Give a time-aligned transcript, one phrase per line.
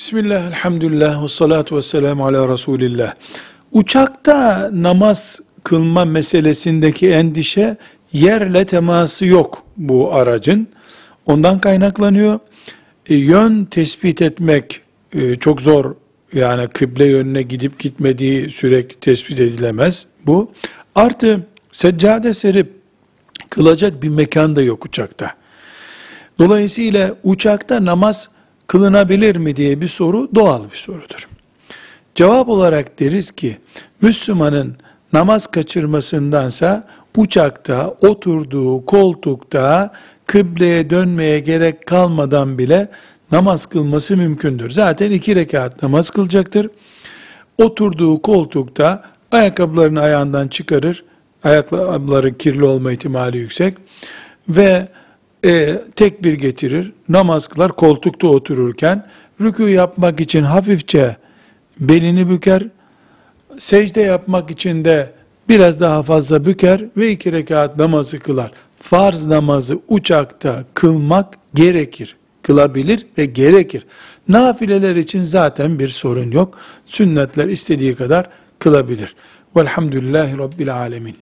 [0.00, 3.14] Bismillah, elhamdülillah, ve salatu ve selamu ala Resulillah.
[3.72, 7.76] Uçakta namaz kılma meselesindeki endişe
[8.12, 10.68] yerle teması yok bu aracın.
[11.26, 12.38] Ondan kaynaklanıyor.
[13.06, 14.80] E, yön tespit etmek
[15.12, 15.94] e, çok zor.
[16.32, 20.52] Yani kıble yönüne gidip gitmediği sürekli tespit edilemez bu.
[20.94, 22.72] Artı seccade serip
[23.50, 25.34] kılacak bir mekan da yok uçakta.
[26.38, 28.28] Dolayısıyla uçakta namaz
[28.70, 31.28] kılınabilir mi diye bir soru doğal bir sorudur.
[32.14, 33.58] Cevap olarak deriz ki
[34.02, 34.76] Müslümanın
[35.12, 39.92] namaz kaçırmasındansa uçakta oturduğu koltukta
[40.26, 42.88] kıbleye dönmeye gerek kalmadan bile
[43.32, 44.70] namaz kılması mümkündür.
[44.70, 46.70] Zaten iki rekat namaz kılacaktır.
[47.58, 51.04] Oturduğu koltukta ayakkabılarını ayağından çıkarır.
[51.44, 53.74] Ayakkabıları kirli olma ihtimali yüksek.
[54.48, 54.88] Ve
[55.44, 56.92] e, tekbir getirir.
[57.08, 59.06] Namaz kılar koltukta otururken.
[59.40, 61.16] Rükû yapmak için hafifçe
[61.80, 62.62] belini büker.
[63.58, 65.12] Secde yapmak için de
[65.48, 68.52] biraz daha fazla büker ve iki rekat namazı kılar.
[68.80, 72.16] Farz namazı uçakta kılmak gerekir.
[72.42, 73.86] Kılabilir ve gerekir.
[74.28, 76.58] Nafileler için zaten bir sorun yok.
[76.86, 79.16] Sünnetler istediği kadar kılabilir.
[79.56, 81.19] Velhamdülillahi Rabbil Alemin.